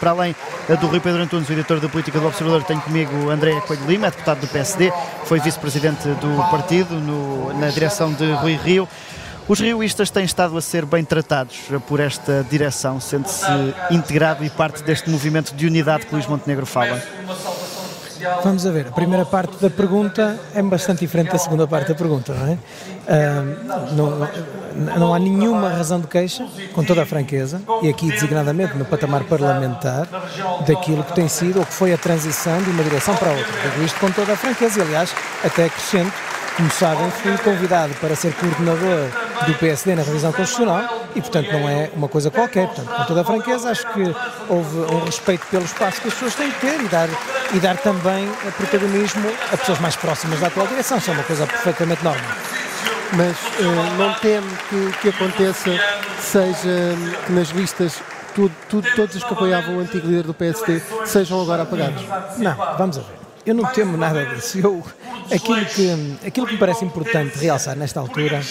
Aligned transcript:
Para 0.00 0.12
além 0.12 0.34
do 0.80 0.86
Rui 0.86 0.98
Pedro 0.98 1.22
Antunes, 1.22 1.48
o 1.48 1.52
editor 1.52 1.78
da 1.78 1.88
política 1.88 2.18
do 2.18 2.26
Observador, 2.26 2.64
tenho 2.64 2.80
comigo 2.80 3.28
André 3.28 3.60
Coelho 3.60 3.86
Lima, 3.86 4.06
é 4.06 4.10
deputado 4.10 4.40
do 4.40 4.48
PSD, 4.48 4.90
foi 5.24 5.38
vice-presidente 5.40 6.08
do 6.08 6.36
partido 6.50 6.94
no, 6.94 7.52
na 7.58 7.68
direção 7.68 8.10
de 8.12 8.32
Rui 8.32 8.54
Rio. 8.56 8.88
Os 9.46 9.60
rioístas 9.60 10.10
têm 10.10 10.24
estado 10.24 10.56
a 10.56 10.62
ser 10.62 10.86
bem 10.86 11.04
tratados 11.04 11.58
por 11.86 12.00
esta 12.00 12.46
direção, 12.48 13.00
sendo-se 13.00 13.44
integrado 13.90 14.44
e 14.44 14.48
parte 14.48 14.82
deste 14.82 15.10
movimento 15.10 15.54
de 15.54 15.66
unidade 15.66 16.06
que 16.06 16.14
Luís 16.14 16.26
Montenegro 16.26 16.64
fala. 16.64 17.02
Vamos 18.42 18.66
a 18.66 18.70
ver, 18.70 18.86
a 18.88 18.92
primeira 18.92 19.24
parte 19.24 19.56
da 19.60 19.70
pergunta 19.70 20.38
é 20.54 20.62
bastante 20.62 21.00
diferente 21.00 21.30
da 21.32 21.38
segunda 21.38 21.66
parte 21.66 21.88
da 21.88 21.94
pergunta, 21.94 22.34
não 22.34 22.46
é? 22.46 22.58
Não, 23.92 24.28
não, 24.98 25.14
há 25.14 25.18
nenhuma 25.18 25.68
razão 25.70 26.00
de 26.00 26.06
queixa, 26.06 26.46
com 26.72 26.84
toda 26.84 27.02
a 27.02 27.06
franqueza, 27.06 27.60
e 27.82 27.88
aqui 27.88 28.08
designadamente 28.10 28.76
no 28.76 28.84
patamar 28.84 29.24
parlamentar, 29.24 30.06
daquilo 30.66 31.02
que 31.04 31.14
tem 31.14 31.28
sido 31.28 31.60
ou 31.60 31.66
que 31.66 31.72
foi 31.72 31.92
a 31.92 31.98
transição 31.98 32.60
de 32.62 32.70
uma 32.70 32.82
direção 32.82 33.16
para 33.16 33.30
outra. 33.30 33.70
Digo 33.72 33.84
isto 33.84 33.98
com 33.98 34.10
toda 34.10 34.32
a 34.32 34.36
franqueza 34.36 34.78
e, 34.78 34.82
aliás, 34.82 35.14
até 35.44 35.64
acrescento 35.64 36.12
como 36.56 36.70
sabem, 36.72 37.10
fui 37.10 37.36
convidado 37.38 37.94
para 37.94 38.14
ser 38.14 38.34
coordenador 38.34 39.08
do 39.46 39.54
PSD 39.54 39.94
na 39.94 40.02
revisão 40.02 40.32
constitucional 40.32 41.06
e, 41.14 41.20
portanto, 41.20 41.52
não 41.52 41.68
é 41.68 41.90
uma 41.94 42.08
coisa 42.08 42.30
qualquer. 42.30 42.66
Portanto, 42.66 42.94
com 42.94 43.04
toda 43.04 43.20
a 43.20 43.24
franqueza, 43.24 43.70
acho 43.70 43.86
que 43.92 44.02
houve 44.48 44.78
um 44.94 45.04
respeito 45.04 45.46
pelo 45.46 45.64
espaço 45.64 46.00
que 46.00 46.08
as 46.08 46.14
pessoas 46.14 46.34
têm 46.34 46.50
que 46.50 46.60
ter 46.60 46.80
e 46.80 46.88
dar, 46.88 47.08
e 47.54 47.58
dar 47.58 47.76
também 47.78 48.28
protagonismo 48.56 49.28
a 49.52 49.56
pessoas 49.56 49.78
mais 49.80 49.96
próximas 49.96 50.40
da 50.40 50.48
atual 50.48 50.66
direção. 50.66 50.98
Isso 50.98 51.10
é 51.10 51.14
uma 51.14 51.22
coisa 51.22 51.46
perfeitamente 51.46 52.04
normal. 52.04 52.30
Mas 53.12 53.36
uh, 53.36 53.96
não 53.98 54.14
teme 54.14 54.46
que, 54.68 54.98
que 55.00 55.08
aconteça, 55.08 55.70
seja 56.20 56.96
que 57.26 57.32
nas 57.32 57.48
listas 57.48 58.00
tudo, 58.34 58.54
tudo, 58.68 58.88
todos 58.94 59.16
os 59.16 59.24
que 59.24 59.32
apoiavam 59.32 59.78
o 59.78 59.80
antigo 59.80 60.06
líder 60.06 60.22
do 60.22 60.34
PSD 60.34 60.80
sejam 61.04 61.40
agora 61.40 61.62
apagados? 61.62 62.02
Não, 62.38 62.56
vamos 62.78 62.98
a 62.98 63.00
ver. 63.00 63.20
Eu 63.44 63.54
não 63.54 63.64
temo 63.66 63.96
nada 63.96 64.26
disso. 64.26 64.58
Eu, 64.58 64.84
aquilo, 65.32 65.64
que, 65.66 66.18
aquilo 66.26 66.46
que 66.46 66.52
me 66.52 66.58
parece 66.58 66.84
importante 66.84 67.38
realçar 67.38 67.74
nesta 67.74 67.98
altura 67.98 68.42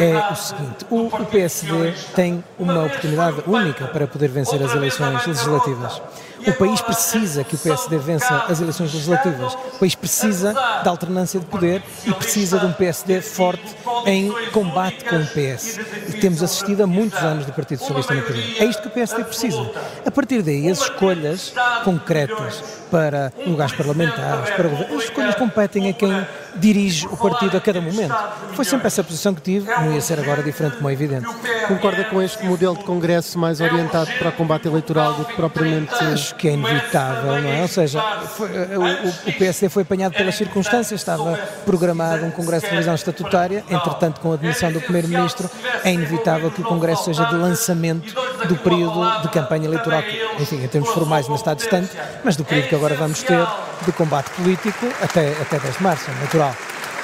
é 0.00 0.32
o 0.32 0.36
seguinte: 0.36 0.86
o, 0.90 1.06
o 1.06 1.26
PSD 1.26 1.92
tem 2.14 2.42
uma 2.58 2.84
oportunidade 2.84 3.42
única 3.46 3.86
para 3.86 4.06
poder 4.06 4.28
vencer 4.28 4.62
as 4.62 4.74
eleições 4.74 5.26
legislativas. 5.26 6.00
O 6.46 6.52
país 6.52 6.80
precisa 6.80 7.42
que 7.42 7.54
o 7.54 7.58
PSD 7.58 7.98
vença 7.98 8.44
as 8.48 8.60
eleições 8.60 8.92
legislativas. 8.92 9.54
O 9.54 9.78
país 9.78 9.94
precisa 9.94 10.52
da 10.52 10.90
alternância 10.90 11.40
de 11.40 11.46
poder 11.46 11.82
e 12.06 12.12
precisa 12.12 12.58
de 12.58 12.66
um 12.66 12.72
PSD 12.72 13.20
forte 13.20 13.76
em 14.06 14.32
combate 14.50 15.04
com 15.04 15.16
o 15.16 15.26
PS. 15.26 15.78
E 16.08 16.12
temos 16.20 16.42
assistido 16.42 16.82
a 16.82 16.86
muitos 16.86 17.18
anos 17.18 17.46
do 17.46 17.52
Partido 17.52 17.80
Socialista 17.80 18.14
no 18.14 18.22
poder. 18.22 18.62
É 18.62 18.64
isto 18.64 18.82
que 18.82 18.88
o 18.88 18.90
PSD 18.90 19.24
precisa. 19.24 19.70
A 20.04 20.10
partir 20.10 20.42
daí, 20.42 20.70
as 20.70 20.82
escolhas 20.82 21.52
concretas 21.84 22.62
para 22.90 23.32
lugares 23.44 23.74
parlamentares, 23.74 24.50
para 24.50 24.68
governo, 24.68 24.96
as 24.96 25.04
escolhas 25.04 25.34
competem 25.34 25.88
a 25.88 25.92
quem 25.92 26.26
dirige 26.54 27.06
o 27.06 27.16
partido 27.16 27.56
a 27.56 27.60
cada 27.60 27.80
momento. 27.80 28.14
Foi 28.54 28.64
sempre 28.64 28.86
essa 28.86 29.02
posição 29.02 29.34
que 29.34 29.40
tive, 29.40 29.70
não 29.70 29.92
ia 29.92 30.00
ser 30.00 30.18
agora 30.18 30.42
diferente, 30.42 30.76
como 30.76 30.88
é 30.88 30.92
evidente. 30.92 31.26
Concorda 31.68 32.04
com 32.04 32.22
este 32.22 32.44
modelo 32.46 32.76
de 32.76 32.84
congresso 32.84 33.38
mais 33.38 33.60
orientado 33.60 34.10
para 34.18 34.28
o 34.28 34.32
combate 34.32 34.68
eleitoral 34.68 35.14
do 35.14 35.24
que 35.24 35.34
propriamente. 35.34 35.92
Que 36.38 36.48
é 36.48 36.52
inevitável, 36.52 37.40
não 37.40 37.50
é? 37.50 37.62
Ou 37.62 37.68
seja, 37.68 38.00
foi, 38.36 38.48
eh, 38.54 38.78
o, 38.78 39.30
o 39.30 39.32
PSD 39.32 39.68
foi 39.68 39.82
apanhado 39.82 40.14
pelas 40.14 40.34
circunstâncias, 40.34 41.00
estava 41.00 41.36
programado 41.64 42.24
um 42.26 42.30
congresso 42.30 42.66
de 42.66 42.72
revisão 42.72 42.94
estatutária, 42.94 43.64
entretanto, 43.70 44.20
com 44.20 44.32
a 44.32 44.34
admissão 44.34 44.70
do 44.70 44.80
Primeiro-Ministro, 44.80 45.50
é 45.82 45.92
inevitável 45.92 46.50
que 46.50 46.60
o 46.60 46.64
congresso 46.64 47.04
seja 47.04 47.24
de 47.24 47.34
lançamento 47.34 48.14
do 48.48 48.56
período 48.56 49.22
de 49.22 49.28
campanha 49.28 49.66
eleitoral, 49.66 50.02
que, 50.02 50.42
enfim, 50.42 50.62
em 50.62 50.68
termos 50.68 50.90
formais 50.90 51.26
ainda 51.26 51.38
está 51.38 51.54
distante, 51.54 51.90
mas 52.24 52.36
do 52.36 52.44
período 52.44 52.68
que 52.68 52.74
agora 52.74 52.94
vamos 52.94 53.22
ter 53.22 53.46
de 53.84 53.92
combate 53.92 54.30
político 54.30 54.86
até, 55.02 55.32
até 55.40 55.58
10 55.58 55.76
de 55.76 55.82
março, 55.82 56.10
é 56.10 56.20
natural. 56.22 56.54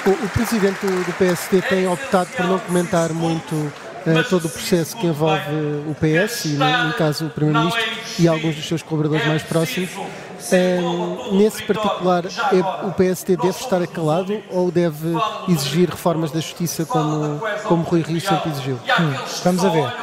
O, 0.05 0.09
o 0.09 0.29
presidente 0.29 0.85
do 0.85 1.13
PSD 1.17 1.61
tem 1.61 1.87
optado 1.87 2.29
por 2.35 2.45
não 2.45 2.59
comentar 2.59 3.13
muito 3.13 3.71
uh, 4.05 4.29
todo 4.29 4.45
o 4.45 4.49
processo 4.49 4.95
que 4.97 5.07
envolve 5.07 5.51
o 5.87 5.95
PS, 5.95 6.45
e 6.45 6.49
no, 6.49 6.87
no 6.87 6.93
caso 6.93 7.27
o 7.27 7.29
Primeiro-Ministro 7.29 7.83
e 8.19 8.27
alguns 8.27 8.55
dos 8.55 8.67
seus 8.67 8.81
colaboradores 8.81 9.25
mais 9.27 9.43
próximos. 9.43 9.89
Uh, 9.95 11.35
nesse 11.35 11.63
particular, 11.63 12.25
é, 12.25 12.85
o 12.85 12.91
PSD 12.91 13.37
deve 13.37 13.57
estar 13.57 13.81
acalado 13.81 14.41
ou 14.49 14.69
deve 14.69 15.07
exigir 15.47 15.89
reformas 15.89 16.31
da 16.31 16.39
justiça 16.41 16.85
como, 16.85 17.41
como 17.63 17.83
Rui 17.83 18.01
Rio 18.01 18.19
sempre 18.19 18.51
exigiu? 18.51 18.75
Hum, 18.75 19.13
vamos 19.43 19.63
a 19.63 19.69
ver. 19.69 19.93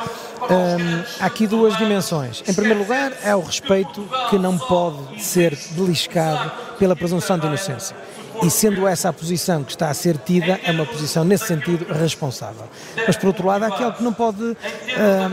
Um, 0.51 1.05
há 1.21 1.27
aqui 1.27 1.47
duas 1.47 1.77
dimensões. 1.77 2.43
Em 2.49 2.55
primeiro 2.55 2.81
lugar, 2.81 3.13
é 3.23 3.37
o 3.37 3.41
respeito 3.41 4.09
que 4.31 4.39
não 4.39 4.59
pode 4.59 5.23
ser 5.23 5.57
beliscado 5.73 6.51
pela 6.79 6.97
presunção 6.97 7.39
de 7.39 7.47
inocência. 7.47 7.95
E 8.43 8.51
sendo 8.51 8.87
essa 8.87 9.09
a 9.09 9.13
posição 9.13 9.63
que 9.63 9.73
está 9.73 9.91
a 9.91 9.95
ser 9.95 10.17
tida, 10.17 10.59
é 10.65 10.71
uma 10.71 10.87
posição 10.87 11.25
nesse 11.25 11.47
sentido 11.47 11.87
responsável. 11.93 12.65
Mas 13.07 13.17
por 13.17 13.29
outro 13.29 13.47
lado, 13.47 13.65
há 13.65 13.69
aquilo 13.69 13.93
que 13.93 14.03
não 14.03 14.13
pode, 14.13 14.43
uh, 14.43 14.57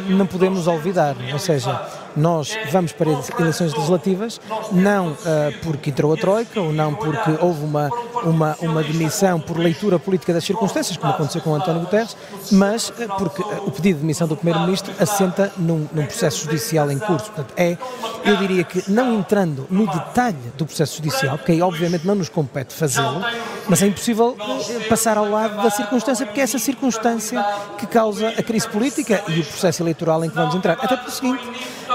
não 0.10 0.26
podemos 0.26 0.68
olvidar, 0.68 1.16
ou 1.32 1.40
seja, 1.40 1.80
nós 2.18 2.58
vamos 2.72 2.92
para 2.92 3.12
eleições 3.40 3.74
legislativas 3.74 4.42
não 4.72 5.10
uh, 5.12 5.16
porque 5.64 5.92
entrou 5.92 6.14
a 6.14 6.18
Troika 6.18 6.60
ou 6.60 6.74
não 6.74 6.94
porque 6.94 7.32
houve 7.40 7.64
uma, 7.64 7.90
uma, 8.24 8.58
uma 8.60 8.84
demissão 8.84 9.40
por 9.40 9.58
leitura 9.58 10.00
política 10.00 10.34
das 10.34 10.44
circunstâncias, 10.44 10.98
como 10.98 11.14
aconteceu 11.14 11.42
com 11.42 11.54
António 11.54 11.82
Guterres, 11.82 12.18
mas 12.52 12.90
uh, 12.90 12.94
porque 13.18 13.42
o 13.42 13.72
pedido 13.72 13.98
de 13.98 14.02
demissão 14.02 14.28
do 14.28 14.36
Primeiro-Ministro 14.36 14.94
assenta 15.00 15.52
num, 15.58 15.88
num, 15.94 16.06
processo 16.06 16.46
judicial 16.46 16.90
em 16.92 16.98
curso. 16.98 17.32
Portanto, 17.32 17.54
é, 17.56 17.78
eu 18.26 18.36
diria 18.38 18.64
que 18.64 18.90
não 18.90 19.14
entrando 19.14 19.68
no 19.70 19.86
detalhe 19.86 20.38
do 20.58 20.66
processo 20.66 20.98
judicial, 20.98 21.38
que 21.38 21.52
aí 21.52 21.62
obviamente 21.62 22.06
não 22.06 22.16
nos 22.16 22.30
compete 22.30 22.74
fazê-lo, 22.74 23.22
mas 23.68 23.82
é 23.82 23.88
impossível 23.88 24.36
uh, 24.40 24.90
passar 24.90 25.18
ao 25.18 25.30
lado 25.30 25.62
da 25.62 25.70
circunstância, 25.70 26.26
porque 26.26 26.40
é 26.40 26.44
essa 26.44 26.60
circunstância 26.60 27.44
que 27.78 27.86
causa 27.86 28.30
a 28.30 28.44
crise 28.44 28.68
política 28.68 29.24
e 29.28 29.42
o 29.42 29.46
processo 29.46 29.84
eleitoral 29.84 30.24
em 30.26 30.30
que 30.30 30.36
vamos 30.36 30.56
entrar. 30.56 30.74
Até 30.74 30.96
pelo 30.96 31.12
seguinte, 31.12 31.44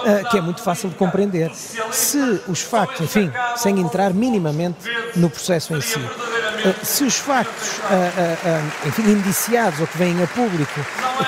uh, 0.02 0.30
que 0.30 0.38
é 0.38 0.40
muito 0.40 0.62
fácil 0.62 0.88
de 0.88 0.96
compreender. 0.96 1.50
Se 1.90 2.40
os 2.48 2.62
factos, 2.62 3.00
enfim, 3.00 3.30
sem 3.56 3.78
entrar 3.80 4.12
minimamente 4.12 4.78
no 5.16 5.28
processo 5.30 5.74
em 5.74 5.80
si, 5.80 5.98
uh, 5.98 6.74
se 6.84 7.04
os 7.04 7.16
factos, 7.16 7.78
uh, 7.78 8.88
enfim, 8.88 9.02
indiciados 9.02 9.80
ou 9.80 9.86
que 9.86 9.98
vêm 9.98 10.22
a 10.22 10.26
público 10.26 10.80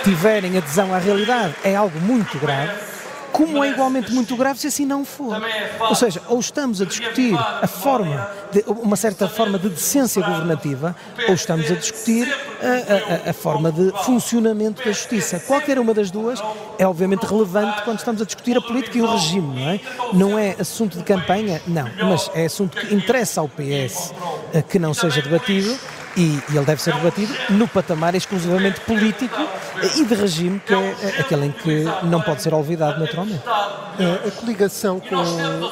tiverem 0.03 0.57
adesão 0.57 0.95
à 0.95 0.99
realidade, 0.99 1.55
é 1.63 1.75
algo 1.75 1.99
muito 2.01 2.39
grave 2.39 2.94
como 3.35 3.65
é 3.65 3.71
igualmente 3.71 4.13
muito 4.13 4.37
grave 4.37 4.61
se 4.61 4.69
assim 4.69 4.87
não 4.87 5.05
for. 5.05 5.43
Ou 5.81 5.95
seja, 5.97 6.23
ou 6.29 6.39
estamos 6.39 6.81
a 6.81 6.85
discutir 6.85 7.35
a 7.37 7.67
forma, 7.67 8.31
de, 8.53 8.65
uma 8.69 8.95
certa 8.95 9.29
forma 9.29 9.59
de 9.59 9.71
decência 9.71 10.23
governativa, 10.23 10.95
ou 11.29 11.35
estamos 11.35 11.69
a 11.69 11.75
discutir 11.75 12.33
a, 12.63 13.27
a, 13.27 13.31
a, 13.31 13.33
forma 13.33 13.73
de 13.73 13.91
funcionamento 14.05 14.85
da 14.85 14.93
justiça. 14.93 15.41
Qualquer 15.41 15.81
uma 15.81 15.93
das 15.93 16.13
duas 16.13 16.41
é 16.79 16.87
obviamente 16.87 17.25
relevante 17.27 17.83
quando 17.83 17.99
estamos 17.99 18.23
a 18.23 18.25
discutir 18.25 18.57
a 18.57 18.61
política 18.61 18.99
e 18.99 19.03
o 19.03 19.11
regime, 19.11 19.61
não 19.61 19.69
é? 19.69 19.81
Não 20.13 20.39
é 20.39 20.55
assunto 20.61 20.97
de 20.97 21.03
campanha, 21.03 21.61
não, 21.67 21.91
mas 22.09 22.31
é 22.35 22.45
assunto 22.45 22.77
que 22.77 22.95
interessa 22.95 23.41
ao 23.41 23.49
PS 23.49 24.15
eh, 24.53 24.63
que 24.63 24.79
não 24.79 24.95
seja 24.95 25.21
debatido 25.21 25.77
e, 26.17 26.21
e, 26.21 26.57
ele 26.57 26.65
deve 26.65 26.81
ser 26.81 26.95
debatido 26.95 27.35
no 27.51 27.67
patamar 27.67 28.15
exclusivamente 28.15 28.81
político 28.83 29.37
e 29.97 30.05
de 30.05 30.15
regime, 30.15 30.61
que 30.61 30.73
é 30.73 31.21
aquele 31.21 31.47
em 31.47 31.53
que 31.53 31.85
não 32.05 32.21
pode 32.21 32.43
ser 32.43 32.55
olvidado 32.55 32.99
naturalmente. 33.01 33.43
A 33.47 34.31
coligação 34.33 35.01
com 35.01 35.17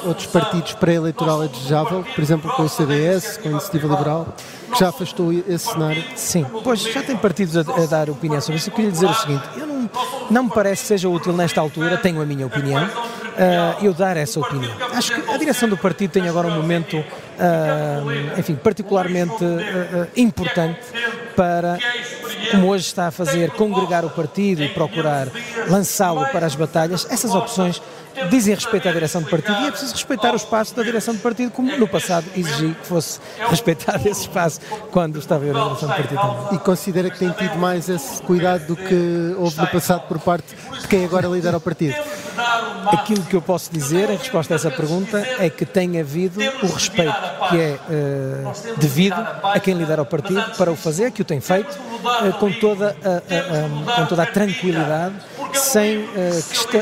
outros 0.06 0.26
partidos 0.26 0.74
pré-eleitoral 0.74 1.42
é 1.42 1.48
desejável, 1.48 2.04
por 2.04 2.22
exemplo 2.22 2.52
com 2.52 2.62
o 2.62 2.68
CDS, 2.68 3.36
com 3.38 3.48
a 3.48 3.52
Iniciativa 3.52 3.88
Liberal, 3.88 4.34
que 4.72 4.80
já 4.80 4.88
afastou 4.88 5.32
esse 5.32 5.70
cenário? 5.70 6.02
Sim, 6.16 6.46
pois 6.64 6.80
já 6.80 7.02
tem 7.02 7.16
partidos 7.16 7.56
a, 7.56 7.60
a 7.60 7.86
dar 7.86 8.08
opinião 8.10 8.40
sobre 8.40 8.58
isso. 8.58 8.70
Eu 8.70 8.74
queria 8.74 8.90
dizer 8.90 9.06
o 9.06 9.14
seguinte, 9.14 9.42
eu 9.56 9.66
não, 9.66 9.90
não 10.30 10.44
me 10.44 10.50
parece 10.50 10.82
que 10.82 10.88
seja 10.88 11.08
útil 11.08 11.32
nesta 11.32 11.60
altura, 11.60 11.96
tenho 11.96 12.20
a 12.20 12.26
minha 12.26 12.46
opinião, 12.46 12.84
uh, 12.84 13.84
eu 13.84 13.92
dar 13.92 14.16
essa 14.16 14.40
opinião. 14.40 14.72
Acho 14.92 15.14
que 15.14 15.30
a 15.30 15.36
direção 15.36 15.68
do 15.68 15.76
partido 15.76 16.10
tem 16.10 16.28
agora 16.28 16.48
um 16.48 16.54
momento, 16.54 16.98
uh, 16.98 18.38
enfim, 18.38 18.54
particularmente 18.54 19.44
uh, 19.44 20.08
importante 20.16 20.80
para, 21.36 21.78
como 22.50 22.68
hoje 22.68 22.86
está 22.86 23.08
a 23.08 23.10
fazer, 23.10 23.50
congregar 23.52 24.04
o 24.04 24.10
partido 24.10 24.62
e 24.62 24.68
procurar 24.68 25.28
lançá-lo 25.68 26.26
para 26.26 26.46
as 26.46 26.54
batalhas. 26.54 27.06
Essas 27.10 27.34
opções 27.34 27.80
dizem 28.30 28.54
respeito 28.54 28.88
à 28.88 28.92
direção 28.92 29.22
do 29.22 29.30
partido 29.30 29.60
e 29.62 29.66
é 29.66 29.70
preciso 29.70 29.94
respeitar 29.94 30.32
o 30.32 30.36
espaço 30.36 30.74
da 30.74 30.82
direção 30.82 31.14
do 31.14 31.20
partido, 31.20 31.50
como 31.50 31.76
no 31.76 31.88
passado 31.88 32.26
exigi 32.36 32.74
que 32.74 32.86
fosse 32.86 33.20
respeitado 33.48 34.06
esse 34.08 34.22
espaço 34.22 34.60
quando 34.90 35.18
estava 35.18 35.44
eu 35.44 35.54
na 35.54 35.64
direção 35.64 35.88
do 35.88 35.94
partido 35.94 36.20
também. 36.20 36.54
E 36.54 36.58
considera 36.58 37.10
que 37.10 37.18
tem 37.18 37.30
tido 37.30 37.56
mais 37.56 37.88
esse 37.88 38.22
cuidado 38.22 38.66
do 38.66 38.76
que 38.76 39.34
houve 39.38 39.60
no 39.60 39.66
passado 39.68 40.06
por 40.08 40.18
parte 40.18 40.54
de 40.80 40.88
quem 40.88 41.04
agora 41.04 41.26
lidera 41.28 41.56
o 41.56 41.60
partido? 41.60 41.96
Aquilo 42.86 43.22
que 43.22 43.34
eu 43.34 43.42
posso 43.42 43.72
dizer 43.72 44.10
em 44.10 44.16
resposta 44.16 44.54
a 44.54 44.56
essa 44.56 44.70
pergunta 44.70 45.18
é 45.38 45.48
que 45.48 45.64
tem 45.64 46.00
havido 46.00 46.40
o 46.62 46.66
respeito 46.66 47.14
que 47.48 47.60
é 47.60 47.78
uh, 47.88 48.76
devido 48.76 49.14
a 49.42 49.58
quem 49.60 49.74
lidera 49.74 50.02
o 50.02 50.06
partido 50.06 50.42
para 50.56 50.70
o 50.70 50.76
fazer, 50.76 51.10
que 51.10 51.22
o 51.22 51.24
tem 51.24 51.40
feito 51.40 51.70
uh, 51.70 52.32
com, 52.38 52.52
toda 52.52 52.96
a, 53.04 53.08
a, 53.08 53.92
a, 53.92 53.96
com 53.96 54.06
toda 54.06 54.22
a 54.22 54.26
tranquilidade 54.26 55.14
sem 55.54 55.98
uh, 55.98 56.08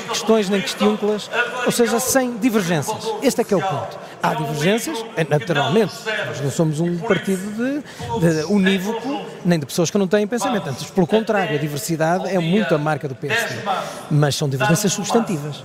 questões 0.09 0.49
nem 0.49 0.61
questiúnculas, 0.61 1.31
ou 1.67 1.73
seja, 1.73 1.99
sem 2.01 2.37
divergências. 2.39 3.13
Este 3.23 3.41
é 3.41 3.45
que 3.45 3.55
é 3.55 3.57
o 3.57 3.61
ponto. 3.61 3.99
Há 4.23 4.35
divergências, 4.35 5.03
é, 5.17 5.25
naturalmente, 5.25 5.95
nós 6.27 6.41
não 6.41 6.51
somos 6.51 6.79
um 6.79 6.99
partido 6.99 7.41
de, 7.53 7.81
de 8.21 8.45
unívoco, 8.45 9.25
nem 9.45 9.59
de 9.59 9.65
pessoas 9.65 9.91
que 9.91 9.97
não 9.97 10.07
têm 10.07 10.27
pensamento. 10.27 10.69
Antes, 10.69 10.91
pelo 10.91 11.07
contrário, 11.07 11.57
a 11.57 11.59
diversidade 11.59 12.29
é 12.29 12.39
muito 12.39 12.75
a 12.75 12.79
marca 12.79 13.09
do 13.09 13.15
PSD. 13.15 13.57
Mas 14.11 14.37
são 14.37 14.49
divergências 14.49 14.93
substantivas. 14.93 15.65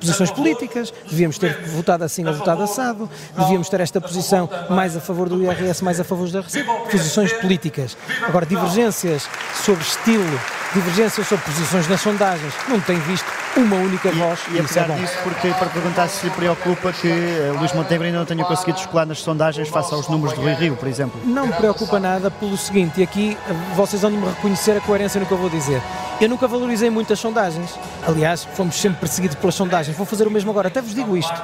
Posições 0.00 0.30
políticas, 0.30 0.92
devíamos 1.08 1.38
ter 1.38 1.54
votado 1.68 2.04
assim 2.04 2.24
ou 2.26 2.34
votado 2.34 2.62
assado, 2.62 3.08
devíamos 3.36 3.68
ter 3.68 3.80
esta 3.80 4.00
posição 4.00 4.48
mais 4.70 4.96
a 4.96 5.00
favor 5.00 5.28
do 5.28 5.42
IRS, 5.42 5.82
mais 5.82 6.00
a 6.00 6.04
favor 6.04 6.28
da 6.30 6.40
Receita. 6.40 6.72
Posições 6.90 7.32
políticas. 7.32 7.96
Agora, 8.22 8.46
divergências 8.46 9.28
sobre 9.64 9.82
estilo, 9.82 10.40
divergências 10.74 11.26
sobre 11.26 11.44
posições 11.44 11.88
nas 11.88 12.00
sondagens, 12.00 12.52
não 12.68 12.80
tem 12.80 12.98
visto 13.00 13.26
uma 13.56 13.76
única 13.76 14.10
voz. 14.12 14.40
E, 14.50 14.56
e 14.56 14.60
apesar 14.60 14.90
é 14.90 14.94
disso, 14.94 15.14
porque 15.22 15.48
para 15.48 15.68
perguntar 15.68 16.08
se 16.08 16.26
lhe 16.26 16.32
preocupa 16.32 16.92
que 16.92 17.08
uh, 17.08 17.58
Luís 17.58 17.72
Montenegro 17.72 18.06
ainda 18.06 18.18
não 18.18 18.26
tenha 18.26 18.44
conseguido 18.44 18.78
escolar 18.78 19.06
nas 19.06 19.18
sondagens 19.18 19.68
face 19.68 19.92
aos 19.94 20.08
números 20.08 20.34
do 20.34 20.42
Rui 20.42 20.54
Rio, 20.54 20.76
por 20.76 20.88
exemplo. 20.88 21.18
Não 21.24 21.46
me 21.46 21.52
preocupa 21.54 21.98
nada 21.98 22.30
pelo 22.30 22.56
seguinte, 22.56 23.00
e 23.00 23.02
aqui 23.02 23.36
eh, 23.48 23.52
vocês 23.74 24.02
vão 24.02 24.10
me 24.10 24.26
reconhecer 24.26 24.76
a 24.76 24.80
coerência 24.80 25.18
no 25.18 25.26
que 25.26 25.32
eu 25.32 25.38
vou 25.38 25.48
dizer. 25.48 25.80
Eu 26.20 26.28
nunca 26.28 26.46
valorizei 26.48 26.88
muito 26.88 27.12
as 27.12 27.18
sondagens. 27.18 27.78
Aliás, 28.06 28.44
fomos 28.54 28.76
sempre 28.76 29.00
perseguidos 29.00 29.36
pelas 29.36 29.54
sondagens. 29.54 29.95
Vou 29.96 30.06
fazer 30.06 30.26
o 30.26 30.30
mesmo 30.30 30.50
agora. 30.50 30.68
Até 30.68 30.80
vos 30.80 30.94
digo 30.94 31.16
isto. 31.16 31.42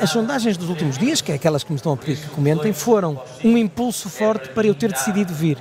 As 0.00 0.10
sondagens 0.10 0.56
dos 0.56 0.68
últimos 0.68 0.98
dias, 0.98 1.20
que 1.20 1.32
é 1.32 1.34
aquelas 1.34 1.62
que 1.62 1.70
me 1.70 1.76
estão 1.76 1.92
a 1.92 1.96
pedir 1.96 2.16
que 2.16 2.28
comentem, 2.28 2.72
foram 2.72 3.20
um 3.44 3.56
impulso 3.56 4.08
forte 4.08 4.48
para 4.50 4.66
eu 4.66 4.74
ter 4.74 4.92
decidido 4.92 5.32
vir. 5.32 5.58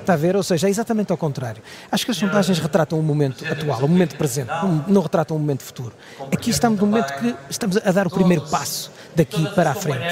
Está 0.00 0.14
a 0.14 0.16
ver? 0.16 0.36
Ou 0.36 0.42
seja, 0.42 0.66
é 0.66 0.70
exatamente 0.70 1.12
ao 1.12 1.16
contrário. 1.16 1.62
Acho 1.90 2.04
que 2.04 2.10
as 2.10 2.16
sondagens 2.16 2.58
retratam 2.58 2.98
o 2.98 3.02
momento 3.02 3.44
atual, 3.50 3.78
o 3.80 3.88
momento 3.88 4.16
presente, 4.16 4.50
não 4.86 5.00
retratam 5.00 5.36
o 5.36 5.40
momento 5.40 5.62
futuro. 5.62 5.94
Aqui 6.32 6.50
estamos 6.50 6.78
no 6.78 6.86
momento 6.86 7.14
que 7.14 7.34
estamos 7.48 7.78
a 7.78 7.90
dar 7.90 8.06
o 8.06 8.10
primeiro 8.10 8.44
passo 8.48 8.90
daqui 9.14 9.46
para 9.54 9.70
a 9.70 9.74
frente. 9.74 10.04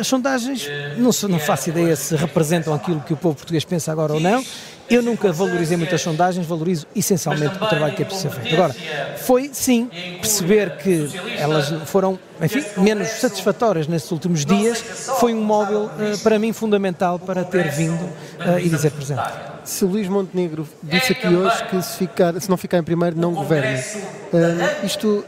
As 0.00 0.06
sondagens, 0.06 0.68
não, 0.96 1.10
não 1.28 1.38
faço 1.38 1.70
ideia 1.70 1.96
se 1.96 2.14
representam 2.16 2.72
aquilo 2.74 3.00
que 3.00 3.12
o 3.12 3.16
povo 3.16 3.36
português 3.36 3.64
pensa 3.64 3.92
agora 3.92 4.14
ou 4.14 4.20
não. 4.20 4.44
Eu 4.88 5.02
nunca 5.02 5.30
valorizei 5.32 5.76
muitas 5.76 6.00
sondagens, 6.00 6.46
valorizo 6.46 6.86
essencialmente 6.96 7.56
o 7.56 7.66
trabalho 7.66 7.94
que 7.94 8.02
é 8.02 8.06
preciso 8.06 8.30
ser 8.30 8.40
feito. 8.40 8.54
Agora, 8.54 8.74
foi 9.18 9.50
sim 9.52 9.90
perceber 10.20 10.78
que 10.78 11.10
elas 11.36 11.68
foram, 11.86 12.18
enfim, 12.42 12.64
menos 12.80 13.08
satisfatórias 13.08 13.86
nestes 13.86 14.10
últimos 14.10 14.44
dias, 14.44 14.78
foi 15.18 15.34
um 15.34 15.42
móvel 15.42 15.84
uh, 15.84 16.18
para 16.22 16.38
mim 16.38 16.52
fundamental 16.52 17.18
para 17.18 17.44
ter 17.44 17.70
vindo 17.70 18.02
uh, 18.02 18.58
e 18.58 18.68
dizer 18.68 18.90
presente. 18.90 19.22
Se 19.64 19.84
o 19.84 19.88
Luís 19.88 20.08
Montenegro 20.08 20.66
disse 20.82 21.12
aqui 21.12 21.26
hoje 21.26 21.64
que 21.64 21.82
se, 21.82 21.96
ficar, 21.98 22.40
se 22.40 22.48
não 22.48 22.56
ficar 22.56 22.78
em 22.78 22.82
primeiro 22.82 23.18
não 23.18 23.34
governa, 23.34 23.78
uh, 23.78 24.86
isto 24.86 25.24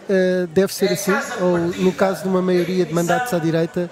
deve 0.53 0.73
ser 0.73 0.91
assim? 0.93 1.13
Ou 1.41 1.59
no 1.59 1.93
caso 1.93 2.23
de 2.23 2.29
uma 2.29 2.41
maioria 2.41 2.87
de 2.87 2.95
mandatos 2.95 3.35
à 3.35 3.39
direita, 3.39 3.91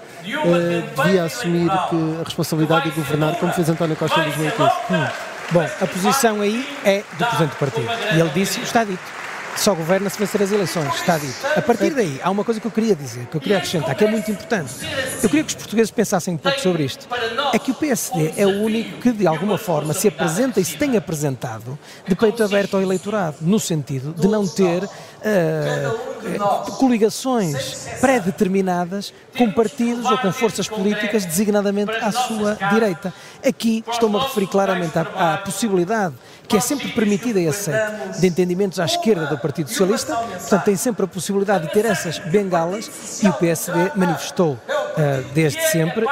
devia 0.97 1.25
assumir 1.25 1.69
que 1.69 2.17
a 2.21 2.25
responsabilidade 2.25 2.91
de 2.91 2.97
governar, 2.97 3.37
como 3.37 3.53
fez 3.53 3.69
António 3.69 3.97
Costa 3.97 4.21
em 4.21 4.25
2015? 4.25 4.71
Hum. 4.91 5.07
Bom, 5.51 5.67
a 5.81 5.87
posição 5.87 6.41
aí 6.41 6.67
é 6.85 7.03
do 7.19 7.25
Presidente 7.25 7.51
do 7.51 7.57
Partido. 7.57 7.89
E 8.15 8.21
ele 8.21 8.31
disse, 8.31 8.61
está 8.61 8.85
dito. 8.85 9.18
Só 9.59 9.75
governa 9.75 10.09
se 10.09 10.17
vencer 10.17 10.41
as 10.41 10.53
eleições, 10.53 10.95
está 10.95 11.19
dito. 11.19 11.35
A 11.57 11.61
partir 11.61 11.91
daí, 11.91 12.21
há 12.23 12.31
uma 12.31 12.45
coisa 12.45 12.61
que 12.61 12.67
eu 12.67 12.71
queria 12.71 12.95
dizer, 12.95 13.27
que 13.27 13.37
eu 13.37 13.41
queria 13.41 13.59
acrescentar, 13.59 13.93
que 13.97 14.05
é 14.05 14.09
muito 14.09 14.31
importante. 14.31 14.73
Eu 15.21 15.29
queria 15.29 15.43
que 15.43 15.49
os 15.49 15.55
portugueses 15.57 15.91
pensassem 15.91 16.35
um 16.35 16.37
pouco 16.37 16.61
sobre 16.61 16.85
isto. 16.85 17.09
É 17.53 17.59
que 17.59 17.73
o 17.73 17.75
PSD 17.75 18.35
é 18.37 18.47
o 18.47 18.63
único 18.63 19.01
que, 19.01 19.11
de 19.11 19.27
alguma 19.27 19.59
forma, 19.59 19.93
se 19.93 20.07
apresenta 20.07 20.61
e 20.61 20.65
se 20.65 20.77
tem 20.77 20.97
apresentado 20.97 21.77
de 22.07 22.15
peito 22.15 22.43
aberto 22.45 22.77
ao 22.77 22.83
eleitorado, 22.83 23.39
no 23.41 23.59
sentido 23.59 24.15
de 24.15 24.29
não 24.29 24.47
ter 24.47 24.85
uh, 24.85 26.73
coligações 26.77 27.89
pré-determinadas 28.01 29.13
com 29.37 29.51
partidos 29.51 30.07
ou 30.07 30.19
com 30.19 30.33
forças 30.33 30.69
políticas 30.69 31.25
designadamente 31.25 31.93
à 31.97 32.13
sua 32.13 32.57
direita. 32.73 33.13
Aqui 33.45 33.85
estou-me 33.91 34.17
a 34.17 34.23
referir 34.23 34.47
claramente 34.47 34.97
à, 34.97 35.35
à 35.35 35.39
possibilidade 35.39 36.15
que 36.49 36.57
é 36.57 36.61
sempre 36.61 36.89
permitida 36.89 37.39
e 37.39 37.47
aceita 37.47 38.19
de 38.19 38.27
entendimentos 38.27 38.81
à 38.81 38.85
esquerda 38.87 39.27
do 39.27 39.39
Partido 39.39 39.69
Socialista, 39.69 40.15
portanto 40.17 40.65
tem 40.65 40.77
sempre 40.77 41.05
a 41.05 41.09
possibilidade 41.09 41.67
de 41.67 41.73
ter 41.73 41.85
essas 41.85 42.19
bengalas 42.19 43.23
e 43.23 43.29
o 43.29 43.33
PSD 43.35 43.93
manifestou 43.95 44.53
uh, 44.53 45.33
desde 45.35 45.61
sempre, 45.69 46.07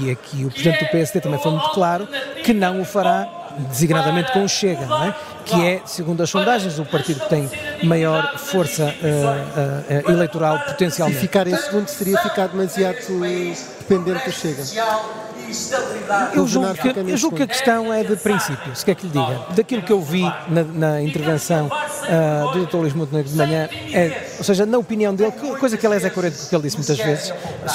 e, 0.00 0.04
e 0.04 0.10
aqui 0.10 0.44
o 0.44 0.50
Presidente 0.50 0.84
do 0.84 0.90
PSD 0.90 1.20
também 1.20 1.38
foi 1.38 1.52
muito 1.52 1.70
claro, 1.70 2.08
que 2.42 2.54
não 2.54 2.80
o 2.80 2.84
fará 2.84 3.28
designadamente 3.68 4.32
com 4.32 4.44
o 4.44 4.48
Chega, 4.48 4.86
não 4.86 5.04
é? 5.04 5.14
que 5.44 5.66
é, 5.66 5.82
segundo 5.84 6.22
as 6.22 6.30
sondagens, 6.30 6.78
o 6.78 6.84
partido 6.84 7.20
que 7.20 7.28
tem 7.28 7.50
maior 7.82 8.38
força 8.38 8.84
uh, 8.84 10.08
uh, 10.08 10.10
eleitoral 10.10 10.58
potencialmente. 10.60 11.18
E 11.18 11.20
ficar 11.20 11.46
em 11.46 11.56
segundo 11.56 11.88
seria 11.88 12.16
ficar 12.18 12.48
demasiado 12.48 12.96
dependente 13.80 14.24
do 14.24 14.32
Chega. 14.32 14.62
Eu 16.34 16.46
julgo, 16.46 16.74
que, 16.74 16.88
eu 16.88 17.16
julgo 17.16 17.36
que 17.36 17.42
a 17.42 17.46
questão 17.46 17.92
é 17.92 18.02
de 18.02 18.16
princípio, 18.16 18.74
se 18.74 18.84
quer 18.84 18.94
que 18.94 19.06
lhe 19.06 19.12
diga. 19.12 19.46
Daquilo 19.54 19.82
que 19.82 19.92
eu 19.92 20.00
vi 20.00 20.22
na, 20.48 20.64
na 20.64 21.02
intervenção 21.02 21.66
uh, 21.66 22.52
do 22.52 22.66
Dr. 22.66 22.76
Luís 22.76 22.94
Montenegro 22.94 23.30
de 23.30 23.36
manhã, 23.36 23.68
é, 23.92 24.28
ou 24.38 24.44
seja, 24.44 24.66
na 24.66 24.78
opinião 24.78 25.14
dele, 25.14 25.32
coisa 25.58 25.76
que 25.76 25.86
aliás 25.86 26.04
é 26.04 26.10
coerente 26.10 26.38
com 26.38 26.44
o 26.44 26.48
que 26.48 26.54
ele 26.54 26.62
disse 26.62 26.76
muitas 26.76 26.98
vezes, 26.98 27.32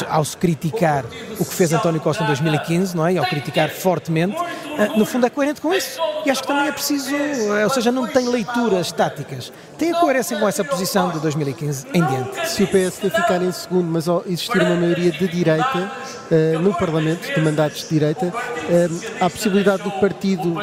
ao 0.09 0.25
se 0.25 0.35
criticar 0.37 1.05
o 1.39 1.45
que 1.45 1.53
fez 1.53 1.71
António 1.73 2.01
Costa 2.01 2.23
em 2.23 2.27
2015, 2.27 2.95
não 2.95 3.05
é? 3.05 3.13
E 3.13 3.17
ao 3.17 3.25
criticar 3.25 3.69
fortemente, 3.69 4.35
uh, 4.35 4.97
no 4.97 5.05
fundo 5.05 5.25
é 5.25 5.29
coerente 5.29 5.61
com 5.61 5.73
isso. 5.73 5.99
E 6.25 6.31
acho 6.31 6.41
que 6.41 6.47
também 6.47 6.67
é 6.67 6.71
preciso, 6.71 7.13
uh, 7.13 7.63
ou 7.63 7.69
seja, 7.69 7.91
não 7.91 8.07
tem 8.07 8.27
leituras 8.27 8.91
táticas. 8.91 9.51
Tem 9.77 9.91
a 9.93 9.99
coerência 9.99 10.37
com 10.37 10.47
essa 10.47 10.63
posição 10.63 11.11
de 11.11 11.19
2015 11.19 11.87
em 11.93 12.03
diante. 12.03 12.49
Se 12.49 12.63
o 12.63 12.67
PSD 12.67 13.09
ficar 13.09 13.41
em 13.41 13.51
segundo, 13.51 13.85
mas 13.85 14.07
existir 14.25 14.61
uma 14.61 14.75
maioria 14.75 15.11
de 15.11 15.27
direita 15.27 15.91
no 16.61 16.73
Parlamento, 16.73 17.33
de 17.33 17.39
mandatos 17.41 17.83
de 17.83 17.89
direita, 17.89 18.33
há 19.19 19.25
a 19.25 19.29
possibilidade 19.29 19.83
do 19.83 19.91
partido, 19.91 20.55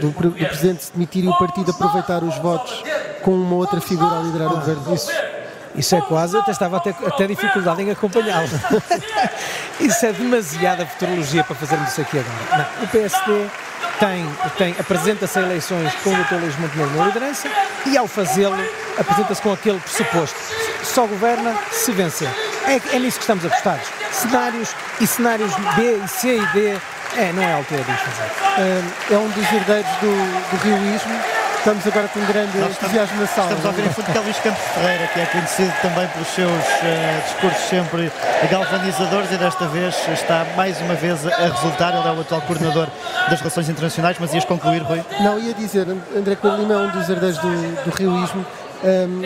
do, 0.00 0.10
do 0.10 0.32
Presidente 0.32 0.84
se 0.84 0.92
demitir 0.92 1.24
e 1.24 1.28
o 1.28 1.38
partido 1.38 1.70
aproveitar 1.70 2.22
os 2.22 2.36
votos 2.38 2.82
com 3.22 3.32
uma 3.32 3.56
outra 3.56 3.80
figura 3.80 4.18
a 4.18 4.22
liderar 4.22 4.52
o 4.52 4.56
governo. 4.56 4.94
Isso, 4.94 5.10
isso 5.74 5.94
é 5.94 6.00
quase, 6.00 6.34
eu 6.34 6.40
até 6.40 6.50
estava 6.50 6.76
até, 6.76 6.90
até 6.90 7.26
dificuldade 7.26 7.82
em 7.82 7.90
acompanhá-lo. 7.90 8.48
isso 9.80 10.06
é 10.06 10.12
demasiada 10.12 10.84
futurologia 10.86 11.44
para 11.44 11.56
fazermos 11.56 11.90
isso 11.90 12.00
aqui 12.00 12.18
agora. 12.18 12.68
Não, 12.78 12.84
o 12.84 12.88
PSD 12.88 13.46
tem, 13.98 14.26
tem, 14.58 14.74
apresenta-se 14.78 15.38
a 15.38 15.42
eleições 15.42 15.94
com 16.02 16.10
o 16.10 16.24
Dr. 16.24 16.34
Luís 16.34 16.56
Montenegro 16.58 16.96
na 16.96 17.06
liderança 17.06 17.48
e 17.86 17.96
ao 17.96 18.06
fazê-lo 18.06 18.56
apresenta-se 18.98 19.40
com 19.40 19.52
aquele 19.52 19.78
pressuposto. 19.78 20.36
Só 20.82 21.06
governa 21.06 21.56
se 21.70 21.92
vencer. 21.92 22.28
É, 22.66 22.96
é 22.96 22.98
nisso 22.98 23.18
que 23.18 23.22
estamos 23.22 23.44
apostados. 23.44 24.01
Cenários 24.12 24.74
e 25.00 25.06
cenários 25.06 25.52
B 25.76 26.00
e 26.04 26.08
C 26.08 26.36
e 26.36 26.46
D, 26.52 26.78
é, 27.16 27.32
não 27.32 27.42
é 27.42 27.52
altura 27.52 27.80
os 27.80 27.86
fazer. 27.86 29.14
É 29.14 29.16
um 29.18 29.28
dos 29.28 29.52
herdeiros 29.52 29.90
do, 30.00 30.50
do 30.50 30.62
rioísmo 30.62 31.42
Estamos 31.62 31.86
agora 31.86 32.08
com 32.08 32.18
um 32.18 32.26
grande 32.26 32.58
Nós 32.58 32.72
entusiasmo 32.72 33.20
na 33.20 33.26
sala. 33.28 33.52
Estamos 33.52 33.64
a 33.64 33.68
ouvir 33.68 33.86
em 33.86 33.90
fundo 33.90 34.08
é 34.10 34.20
Luís 34.20 34.36
Campos 34.40 34.62
Ferreira, 34.74 35.06
que 35.06 35.20
é 35.20 35.26
conhecido 35.26 35.72
também 35.80 36.08
pelos 36.08 36.26
seus 36.26 36.50
uh, 36.50 37.22
discursos 37.24 37.68
sempre 37.68 38.10
galvanizadores 38.50 39.30
e 39.30 39.36
desta 39.36 39.68
vez 39.68 39.94
está 40.12 40.44
mais 40.56 40.80
uma 40.80 40.94
vez 40.94 41.24
a 41.24 41.46
resultar. 41.46 41.94
Ele 41.94 42.08
é 42.08 42.10
o 42.10 42.20
atual 42.20 42.40
coordenador 42.40 42.88
das 43.30 43.38
Relações 43.38 43.68
Internacionais, 43.68 44.16
mas 44.18 44.34
ias 44.34 44.44
concluir, 44.44 44.82
Rui? 44.82 45.04
Não, 45.20 45.38
ia 45.38 45.54
dizer, 45.54 45.86
André 46.16 46.34
Coelho 46.34 46.62
Lima 46.62 46.74
é 46.74 46.78
um 46.78 46.88
dos 46.88 47.08
herdeiros 47.08 47.38
do, 47.38 47.84
do 47.84 47.90
rioísmo 47.96 48.44
um, 48.82 49.22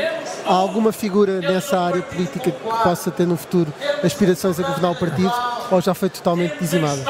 há 0.47 0.53
alguma 0.53 0.93
figura 0.93 1.41
nessa 1.41 1.79
área 1.79 2.03
política 2.03 2.51
que 2.51 2.61
possa 2.61 3.11
ter 3.11 3.27
no 3.27 3.37
futuro 3.37 3.73
aspirações 4.03 4.61
a 4.61 4.63
governar 4.63 4.93
o 4.93 4.97
partido 4.97 5.33
ou 5.71 5.81
já 5.81 5.95
foi 5.95 6.09
totalmente 6.09 6.59
dizimada? 6.59 7.03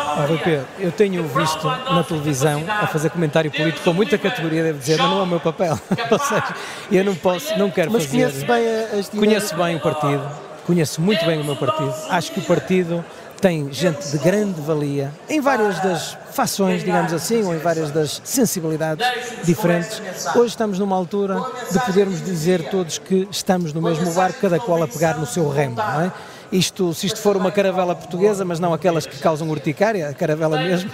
Pedro, 0.45 0.67
eu 0.79 0.93
tenho 0.93 1.23
visto 1.25 1.67
na 1.67 2.03
televisão 2.03 2.63
a 2.69 2.87
fazer 2.87 3.11
comentário 3.11 3.51
político 3.51 3.85
com 3.85 3.93
muita 3.93 4.17
categoria, 4.17 4.63
devo 4.63 4.79
dizer, 4.79 4.99
mas 4.99 5.11
não 5.11 5.21
é 5.21 5.23
o 5.23 5.27
meu 5.27 5.41
papel. 5.41 5.79
ou 6.11 6.19
seja, 6.19 6.55
eu 6.91 7.05
não 7.05 7.15
posso, 7.15 7.59
não 7.59 7.71
quero 7.71 7.91
mas 7.91 8.07
fazer. 8.07 8.25
Mas 8.25 8.33
conhece 8.33 8.47
bem 8.47 8.99
as 9.01 9.09
Conheço 9.09 9.57
bem 9.57 9.77
o 9.77 9.81
partido, 9.81 10.23
conheço 10.67 11.01
muito 11.01 11.25
bem 11.25 11.41
o 11.41 11.45
meu 11.45 11.57
partido. 11.57 11.95
Acho 12.09 12.33
que 12.33 12.41
o 12.41 12.43
partido 12.43 13.05
tem 13.41 13.73
gente 13.73 14.09
de 14.11 14.19
grande 14.19 14.61
valia 14.61 15.13
em 15.29 15.41
várias 15.41 15.79
das 15.81 16.17
fações, 16.33 16.85
digamos 16.85 17.13
assim, 17.13 17.43
ou 17.43 17.55
em 17.55 17.59
várias 17.59 17.91
das 17.91 18.21
sensibilidades 18.25 19.07
diferentes. 19.45 20.01
Hoje 20.35 20.49
estamos 20.49 20.79
numa 20.79 20.97
altura 20.97 21.41
de 21.71 21.79
podermos 21.81 22.23
dizer 22.23 22.69
todos 22.69 22.99
que 22.99 23.27
estamos 23.31 23.73
no 23.73 23.81
mesmo 23.81 24.13
barco, 24.13 24.41
cada 24.41 24.59
qual 24.59 24.83
a 24.83 24.89
pegar 24.89 25.17
no 25.19 25.27
seu 25.27 25.49
remo, 25.49 25.77
não 25.77 26.03
é? 26.03 26.13
Isto, 26.53 26.95
se 26.95 27.07
isto 27.07 27.21
for 27.21 27.37
uma 27.37 27.51
caravela 27.51 27.95
portuguesa, 27.95 28.45
mas 28.45 28.61
não 28.61 28.73
aquelas 28.73 29.05
que 29.05 29.19
causam 29.19 29.49
urticária, 29.49 30.09
a 30.09 30.15
caravela 30.15 30.59
mesmo, 30.59 30.91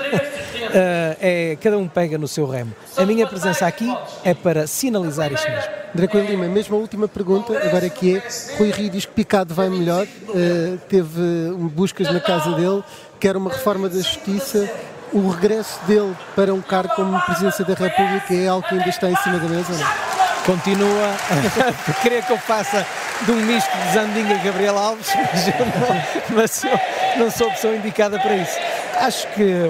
é, 0.74 1.56
cada 1.60 1.78
um 1.78 1.88
pega 1.88 2.18
no 2.18 2.28
seu 2.28 2.46
remo. 2.46 2.72
A 2.96 3.04
minha 3.04 3.26
presença 3.26 3.66
aqui 3.66 3.92
é 4.24 4.34
para 4.34 4.66
sinalizar 4.66 5.32
isso 5.32 5.48
mesmo. 5.48 5.70
Draco 5.94 6.18
Lima, 6.18 6.46
mesmo 6.46 6.76
a 6.76 6.78
última 6.78 7.06
pergunta, 7.06 7.56
agora 7.58 7.88
que 7.90 8.16
é, 8.16 8.22
Rui 8.56 8.70
Rio 8.70 8.90
diz 8.90 9.04
que 9.04 9.12
Picado 9.12 9.54
vai 9.54 9.68
melhor, 9.68 10.06
uh, 10.06 10.78
teve 10.88 11.52
buscas 11.74 12.10
na 12.10 12.20
casa 12.20 12.52
dele, 12.52 12.82
quer 13.20 13.36
uma 13.36 13.50
reforma 13.50 13.88
da 13.88 13.96
justiça, 13.96 14.70
o 15.12 15.28
regresso 15.28 15.78
dele 15.86 16.16
para 16.34 16.54
um 16.54 16.62
cargo 16.62 16.94
como 16.94 17.20
Presidência 17.22 17.64
da 17.64 17.74
República 17.74 18.34
é 18.34 18.48
algo 18.48 18.66
que 18.66 18.74
ainda 18.74 18.88
está 18.88 19.10
em 19.10 19.16
cima 19.16 19.38
da 19.38 19.48
mesa, 19.48 19.72
não? 19.72 20.12
continua 20.46 21.14
a 21.88 21.92
querer 22.02 22.24
que 22.24 22.32
eu 22.32 22.38
faça 22.38 22.86
de 23.22 23.30
um 23.30 23.36
misto 23.36 23.70
de 23.70 23.92
Zandinga 23.92 24.34
e 24.34 24.38
Gabriel 24.38 24.76
Alves, 24.78 25.08
mas 25.32 25.48
eu 25.48 25.54
não, 25.66 26.36
mas 26.36 26.64
eu 26.64 26.80
não 27.18 27.30
sou 27.30 27.48
a 27.48 27.50
pessoa 27.50 27.76
indicada 27.76 28.18
para 28.18 28.36
isso. 28.36 28.58
Acho 29.02 29.26
que, 29.34 29.68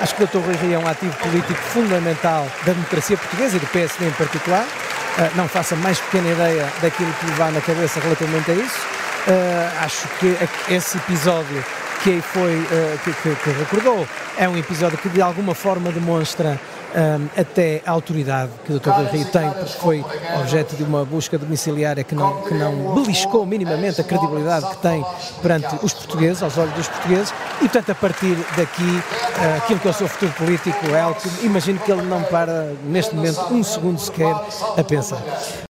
acho 0.00 0.16
que 0.16 0.24
o 0.24 0.26
Dr. 0.26 0.38
Rui 0.38 0.56
Rio 0.56 0.74
é 0.74 0.78
um 0.78 0.88
ativo 0.88 1.16
político 1.18 1.54
fundamental 1.54 2.48
da 2.66 2.72
democracia 2.72 3.16
portuguesa 3.16 3.56
e 3.56 3.60
do 3.60 3.66
PSD 3.68 4.08
em 4.08 4.10
particular. 4.10 4.64
Uh, 4.64 5.36
não 5.36 5.46
faça 5.46 5.76
mais 5.76 6.00
pequena 6.00 6.32
ideia 6.32 6.68
daquilo 6.82 7.12
que 7.12 7.26
lhe 7.26 7.32
vá 7.32 7.52
na 7.52 7.60
cabeça 7.60 8.00
relativamente 8.00 8.50
a 8.50 8.54
isso. 8.54 8.80
Uh, 9.28 9.84
acho 9.84 10.08
que 10.18 10.36
esse 10.68 10.96
episódio 10.96 11.64
que 12.02 12.10
aí 12.10 12.20
foi, 12.20 12.56
uh, 12.56 12.98
que, 13.04 13.12
que, 13.12 13.36
que 13.36 13.50
recordou, 13.50 14.04
é 14.36 14.48
um 14.48 14.58
episódio 14.58 14.98
que 14.98 15.08
de 15.10 15.22
alguma 15.22 15.54
forma 15.54 15.92
demonstra 15.92 16.58
um, 16.94 17.40
até 17.40 17.82
a 17.84 17.90
autoridade 17.90 18.50
que 18.64 18.72
o 18.72 18.78
Dr. 18.78 18.90
Rui 18.90 19.06
Rio 19.06 19.24
tem, 19.26 19.50
porque 19.50 19.78
foi 19.78 20.04
objeto 20.40 20.76
de 20.76 20.82
uma 20.82 21.04
busca 21.04 21.38
domiciliária 21.38 22.04
que 22.04 22.14
não, 22.14 22.42
que 22.42 22.54
não 22.54 22.94
beliscou 22.94 23.46
minimamente 23.46 24.00
a 24.00 24.04
credibilidade 24.04 24.68
que 24.70 24.76
tem 24.78 25.04
perante 25.40 25.74
os 25.82 25.92
portugueses, 25.92 26.42
aos 26.42 26.56
olhos 26.58 26.74
dos 26.74 26.88
portugueses, 26.88 27.34
e 27.56 27.68
portanto 27.68 27.90
a 27.90 27.94
partir 27.94 28.36
daqui, 28.56 28.82
uh, 28.82 29.56
aquilo 29.58 29.80
que 29.80 29.88
é 29.88 29.90
o 29.90 29.94
seu 29.94 30.08
futuro 30.08 30.32
político 30.32 30.78
é 30.86 31.14
que 31.14 31.46
imagino 31.46 31.78
que 31.78 31.90
ele 31.90 32.02
não 32.02 32.22
para 32.22 32.72
neste 32.84 33.14
momento 33.14 33.40
um 33.52 33.62
segundo 33.62 33.98
sequer 33.98 34.34
a 34.76 34.84
pensar. 34.84 35.22